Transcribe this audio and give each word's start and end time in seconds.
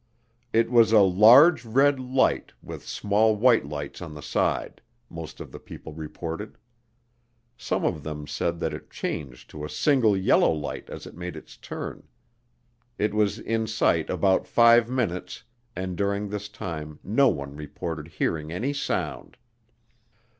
It 0.51 0.71
was 0.71 0.91
a 0.91 1.01
"large 1.01 1.63
red 1.63 1.99
light 1.99 2.53
with 2.63 2.87
small 2.87 3.35
white 3.35 3.67
lights 3.69 4.01
on 4.01 4.15
the 4.15 4.23
side," 4.23 4.81
most 5.11 5.39
of 5.39 5.51
the 5.51 5.59
people 5.59 5.93
reported. 5.93 6.57
Some 7.55 7.85
of 7.85 8.01
them 8.01 8.25
said 8.25 8.59
that 8.61 8.73
it 8.73 8.89
changed 8.89 9.51
to 9.51 9.63
a 9.63 9.69
single 9.69 10.17
yellow 10.17 10.51
light 10.51 10.89
as 10.89 11.05
it 11.05 11.13
made 11.15 11.35
its 11.35 11.55
turn. 11.55 12.07
It 12.97 13.13
was 13.13 13.37
in 13.37 13.67
sight 13.67 14.09
about 14.09 14.47
five 14.47 14.89
minutes, 14.89 15.43
and 15.75 15.95
during 15.95 16.29
this 16.29 16.49
time 16.49 16.97
no 17.03 17.27
one 17.29 17.55
reported 17.55 18.07
hearing 18.07 18.51
any 18.51 18.73
sound. 18.73 19.37